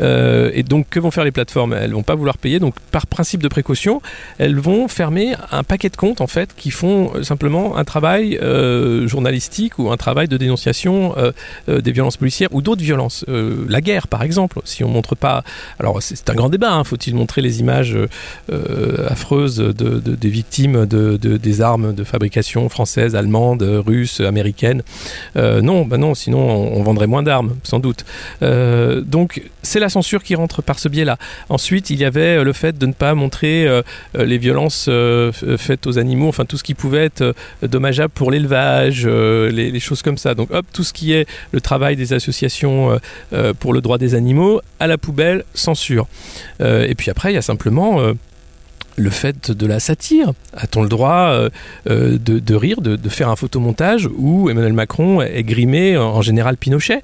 [0.00, 1.72] Et donc que vont faire les plateformes?
[1.72, 2.58] Elles vont pas vouloir payer.
[2.58, 4.02] Donc par principe de précaution,
[4.38, 8.38] elles vont fermer un paquet de comptes en fait qui font simplement un travail
[9.06, 11.14] journalistique ou un travail de dénonciation
[11.68, 13.24] des violences policières ou d'autres violences.
[13.44, 15.44] Euh, la guerre par exemple, si on montre pas...
[15.78, 17.96] Alors c'est un grand débat, hein, faut-il montrer les images
[18.52, 24.20] euh, affreuses de, de- des victimes de, de- des armes de fabrication françaises, allemandes, russes,
[24.20, 24.82] américaines?
[25.36, 28.04] Euh, Non, bah non, sinon on, vendrait moins d'armes, sans doute.
[28.42, 31.16] Donc c'est la censure qui rentre par ce biais-là.
[31.48, 33.66] Ensuite, il y avait le fait de ne pas montrer
[34.14, 34.88] les violences
[35.56, 40.02] faites aux animaux, enfin tout ce qui pouvait être dommageable pour l'élevage, les, les choses
[40.02, 40.34] comme ça.
[40.34, 42.98] Donc hop, tout ce qui est le travail des associations
[43.58, 46.06] pour le droit des animaux, à la poubelle, censure.
[46.60, 48.00] Euh, et puis après, il y a simplement...
[48.00, 48.14] euh,
[48.96, 50.32] le fait de la satire.
[50.56, 51.50] A-t-on le droit euh,
[51.90, 57.02] euh, de, rire, de, faire un photomontage où Emmanuel Macron est grimé en général Pinochet?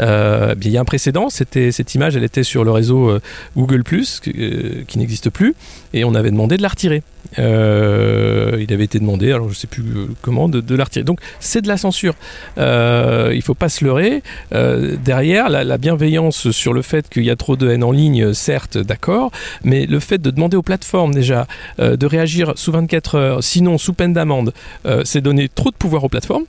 [0.00, 3.20] Euh, Il y a un précédent, cette image, elle était sur le réseau euh,
[3.56, 3.92] Google +,
[4.28, 5.54] euh, qui n'existe plus,
[5.92, 7.02] et on avait demandé de la retirer.
[7.38, 11.02] Euh, il avait été demandé, alors je sais plus euh, comment, de, de.
[11.02, 12.14] Donc c'est de la censure.
[12.58, 14.22] Euh, il faut pas se leurrer.
[14.50, 18.32] Derrière, la, la bienveillance sur le fait qu'il y a trop de haine en ligne,
[18.34, 19.30] certes, d'accord,
[19.64, 21.46] mais le fait de demander aux plateformes déjà
[21.78, 24.52] de réagir sous 24 heures, sinon sous peine d'amende,
[25.04, 26.44] c'est donner trop de pouvoir aux plateformes.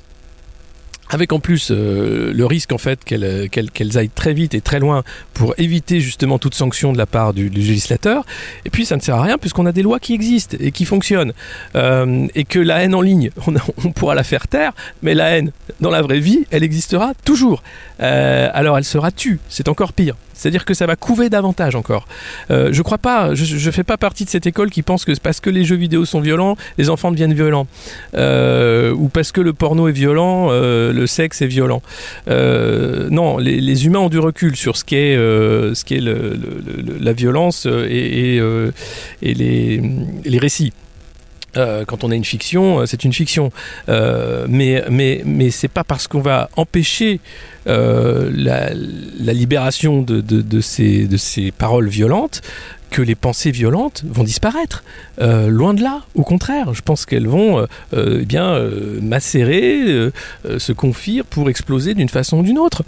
[1.09, 4.79] Avec en plus euh, le risque en fait qu'elles qu'elles- aillent très vite et très
[4.79, 8.25] loin pour éviter justement toute sanction de la part du, législateur.
[8.65, 10.85] Et puis ça ne sert à rien puisqu'on a des lois qui existent et qui
[10.85, 11.33] fonctionnent.
[11.75, 13.29] Euh, et que la haine en ligne,
[13.85, 17.61] on, pourra la faire taire, mais la haine dans la vraie vie, elle existera toujours.
[18.01, 20.15] Euh, alors elle sera tue, c'est encore pire.
[20.33, 22.07] C'est-à-dire que ça va couver davantage encore.
[22.51, 25.11] Euh, je crois pas, je, je fais pas partie de cette école qui pense que
[25.19, 27.67] parce que les jeux vidéo sont violents, les enfants deviennent violents.
[28.15, 31.81] Euh, ou parce que le porno est violent, euh, le sexe est violent.
[32.27, 36.39] Euh, non, les, humains ont du recul sur ce qu'est euh, le-
[36.99, 37.87] la violence euh,
[39.21, 40.73] et, les, récits.
[41.55, 43.51] Quand on a une fiction, c'est une fiction.
[43.87, 47.19] Mais mais, mais c'est pas parce qu'on va empêcher
[47.67, 48.73] la,
[49.19, 52.41] libération de ces, de ces paroles violentes
[52.93, 54.83] que les pensées violentes vont disparaître.
[55.19, 58.59] Euh, loin de là, au contraire, je pense qu'elles vont euh, euh, eh bien
[59.01, 60.11] macérer,
[60.59, 62.83] se confire pour exploser d'une façon ou d'une autre.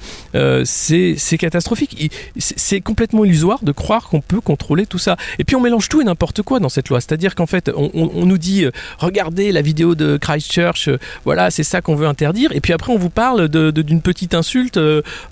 [0.64, 2.12] C'est catastrophique.
[2.38, 5.18] C'est complètement illusoire de croire qu'on peut contrôler tout ça.
[5.40, 7.02] Et puis on mélange tout et n'importe quoi dans cette loi.
[7.02, 8.66] C'est-à-dire qu'en fait, on, nous dit,
[9.00, 10.90] regardez la vidéo de Christchurch,
[11.24, 12.52] voilà, c'est ça qu'on veut interdire.
[12.54, 14.80] Et puis après, on vous parle d'une petite insulte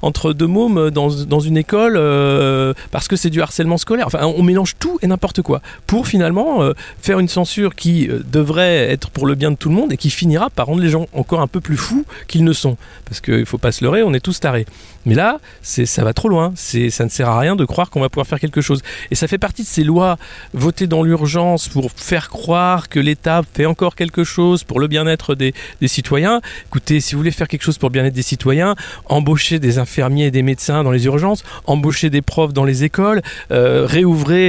[0.01, 1.93] entre deux mômes dans, dans une école
[2.89, 4.07] parce que c'est du harcèlement scolaire.
[4.07, 8.19] Enfin, on mélange tout et n'importe quoi pour finalement euh, faire une censure qui euh,
[8.31, 10.89] devrait être pour le bien de tout le monde et qui finira par rendre les
[10.89, 12.77] gens encore un peu plus fous qu'ils ne sont.
[13.05, 14.65] Parce qu'il faut pas se leurrer, on est tous tarés.
[15.05, 16.53] Mais là, ça va trop loin.
[16.55, 18.81] Ça ne sert à rien de croire qu'on va pouvoir faire quelque chose.
[19.11, 20.17] Et ça fait partie de ces lois
[20.53, 25.35] votées dans l'urgence pour faire croire que l'État fait encore quelque chose pour le bien-être
[25.35, 26.41] des, des citoyens.
[26.67, 30.27] Écoutez, si vous voulez faire quelque chose pour le bien-être des citoyens, embauchez des infirmiers
[30.27, 33.21] et des médecins dans les urgences, embauchez des profs dans les écoles,
[33.51, 33.85] euh,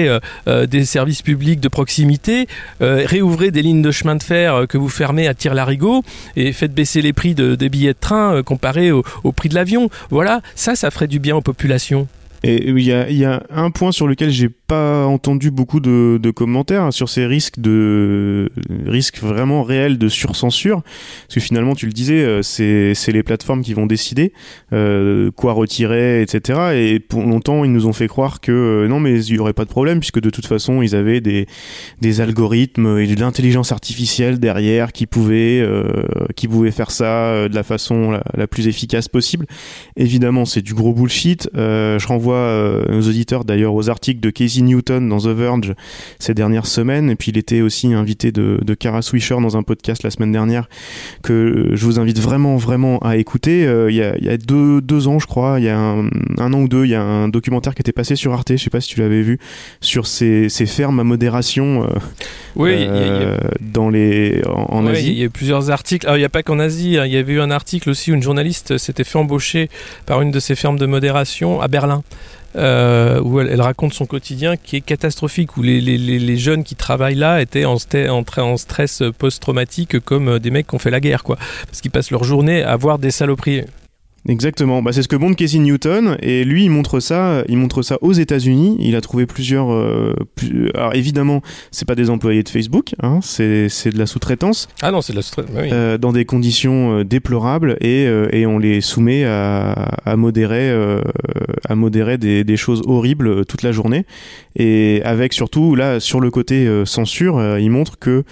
[0.09, 2.47] euh, euh, des services publics de proximité,
[2.83, 6.03] euh, réouvrez des lignes de chemin de fer que vous fermez à tire-larigot
[6.37, 9.89] et faites baisser les prix de- des billets de train comparés au, prix de l'avion.
[10.11, 12.09] Voilà, ça, ça ferait du bien aux populations.
[12.43, 16.31] Et il y il y a un point sur lequel j'ai pas entendu beaucoup de,
[16.35, 18.51] commentaires sur ces risques de
[18.87, 23.63] risques vraiment réels de surcensure, parce que finalement tu le disais, euh, c'est les plateformes
[23.63, 24.33] qui vont décider
[24.73, 26.59] euh, quoi retirer, etc.
[26.75, 29.53] Et pour longtemps ils nous ont fait croire que euh, non mais il y aurait
[29.53, 31.47] pas de problème puisque de toute façon ils avaient des
[32.01, 35.65] des algorithmes et de l'intelligence artificielle derrière qui pouvaient
[36.37, 39.47] qui pouvaient faire ça de la façon la, plus efficace possible.
[39.97, 41.49] Évidemment, c'est du gros bullshit.
[41.55, 45.75] Je renvoie nos auditeurs d'ailleurs aux articles de Casey Casey Newton dans The Verge
[46.19, 47.11] ces dernières semaines.
[47.11, 50.33] Et puis il était aussi invité de, de Kara Swisher dans un podcast la semaine
[50.33, 50.69] dernière
[51.23, 53.67] que je vous invite vraiment, vraiment à écouter.
[53.67, 55.79] Euh, il y, a, il y a deux, deux ans, je crois, il y a
[55.79, 56.07] un,
[56.39, 58.57] un an ou deux, il y a un documentaire qui était passé sur Arte, je
[58.57, 59.39] sais pas si tu l'avais vu,
[59.81, 61.85] sur ces, ces fermes à modération.
[61.85, 61.89] euh,
[62.57, 65.09] Oui, il y a- il y a- euh, dans les en, en Ouais, Asie.
[65.13, 66.07] Il y a plusieurs articles.
[66.07, 66.99] Alors, il n'y a pas qu'en Asie.
[66.99, 67.07] hein.
[67.07, 69.69] Il y avait eu un article aussi où une journaliste s'était fait embaucher
[70.07, 72.03] par une de ces fermes de modération à Berlin.
[72.57, 77.41] Euh, où elle, raconte son quotidien qui est catastrophique, où les, jeunes qui travaillent là
[77.41, 81.37] étaient en, en, stress post-traumatique comme euh, des mecs qui ont fait la guerre, quoi.
[81.67, 83.63] Parce qu'ils passent leur journée à voir des saloperies.
[84.27, 84.81] Exactement.
[84.83, 87.99] Bah, c'est ce que montre Casey Newton et lui il montre ça, il montre ça
[88.01, 88.77] aux États-Unis.
[88.81, 89.71] Il a trouvé plusieurs.
[89.71, 94.07] euh, plus- Alors évidemment, c'est pas des employés de Facebook, hein, c'est c'est de la
[94.07, 95.69] sous-traitance Ah non, c'est de la sous oui.
[95.73, 99.73] euh, dans des conditions euh, déplorables et, euh, et on les soumet à,
[100.07, 101.01] à modérer, euh,
[101.69, 104.07] à modérer des, des choses horribles euh, toute la journée.
[104.57, 108.25] Et avec surtout là sur le côté euh, censure, il montre que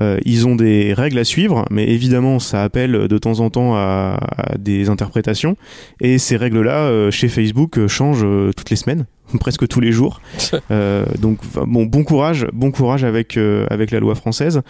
[0.00, 3.74] euh, ils ont des règles à suivre, mais évidemment ça appelle de temps en temps
[3.74, 4.18] à,
[4.58, 5.56] des interprétations.
[6.00, 8.26] Et ces règles-là, euh, chez Facebook, euh, changent
[8.56, 9.06] toutes les semaines,
[9.38, 10.20] presque tous les jours.
[10.70, 14.62] Euh, donc bon, bon courage, bon courage avec euh, avec la loi française.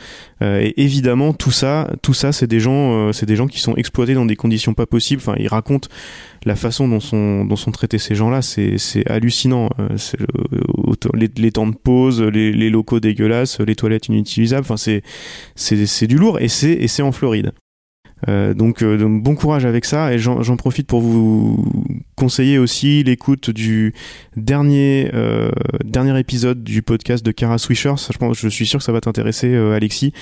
[0.43, 3.75] Euh, et évidemment, tout ça, tout ça, c'est des gens, c'est des gens qui sont
[3.77, 5.21] exploités dans des conditions pas possibles.
[5.25, 5.89] Enfin, ils racontent
[6.45, 9.71] la façon dont sont dont sont traités ces gens-là, c'est c'est hallucinant.
[9.97, 10.19] C'est
[11.15, 14.63] les, les temps de pause, les, les locaux dégueulasses, les toilettes inutilisables.
[14.63, 15.03] Enfin, c'est
[15.55, 17.53] c'est c'est du lourd et c'est et c'est en Floride.
[18.29, 21.65] Euh, donc, euh, donc bon courage avec ça et j'en profite pour vous
[22.23, 23.95] conseiller aussi l'écoute du
[24.37, 25.51] dernier euh,
[25.85, 27.95] dernier épisode du podcast de Kara Swisher.
[27.97, 30.13] Je, pense, je suis sûr que ça va t'intéresser, euh, Alexis.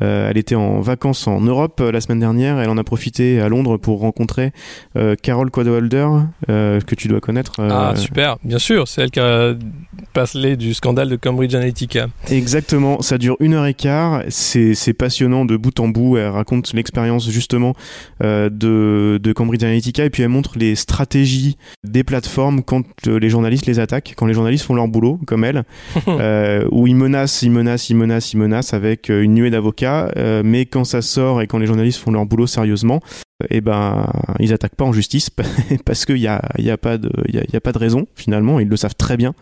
[0.00, 2.58] Euh, elle était en vacances en Europe la semaine dernière.
[2.58, 4.52] Elle en a profité à Londres pour rencontrer
[4.96, 6.08] euh, Carol Quadwalder,
[6.48, 7.60] que tu dois connaître.
[7.60, 9.52] Ah, super, bien sûr, c'est elle qui a
[10.14, 12.08] parlé du scandale de Cambridge Analytica.
[12.30, 16.72] Exactement, ça dure une heure et quart, c'est passionnant de bout en bout, elle raconte
[16.72, 17.74] l'expérience justement
[18.20, 18.48] de,
[19.22, 21.49] de Cambridge Analytica et puis elle montre les stratégies
[21.84, 25.44] des plateformes quand euh, les journalistes les attaquent, quand les journalistes font leur boulot, comme
[25.44, 25.64] elle,
[26.08, 30.10] euh, où ils menacent, ils menacent, ils menacent, ils menacent avec euh, une nuée d'avocats,
[30.16, 33.00] euh, mais quand ça sort et quand les journalistes font leur boulot sérieusement,
[33.48, 34.06] et ben
[34.38, 35.30] ils attaquent pas en justice
[35.86, 37.78] parce qu'il y a, il y a pas de y a, y a pas de
[37.78, 39.34] raison finalement ils le savent très bien.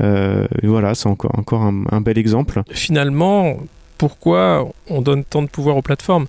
[0.00, 2.62] Euh, et voilà c'est encore encore un, un bel exemple.
[2.70, 3.58] Finalement,
[3.98, 6.26] pourquoi on donne tant de pouvoir aux plateformes?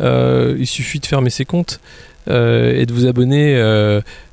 [0.00, 1.80] Euh, Il suffit de fermer ses comptes
[2.28, 3.54] euh, et de vous abonner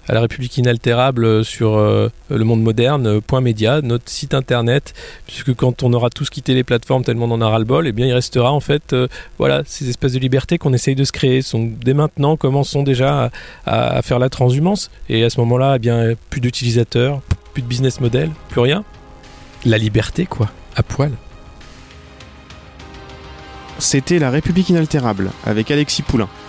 [0.09, 4.95] à la République inaltérable sur euh, le monde moderne, euh, média, notre site internet,
[5.27, 8.07] puisque quand on aura tous quitté les plateformes tellement on en a ras-le-bol, eh bien
[8.07, 11.41] il restera en fait euh, voilà, ces espèces de libertés qu'on essaye de se créer.
[11.53, 13.29] Dès maintenant, commençons déjà
[13.67, 14.89] à faire la transhumance.
[15.09, 17.21] Et à ce moment-là, eh bien plus d'utilisateurs,
[17.53, 18.83] plus de business model, plus rien.
[19.63, 21.11] La liberté, quoi, à poil.
[23.77, 26.29] c'était La République inaltérable avec Alexis Poulain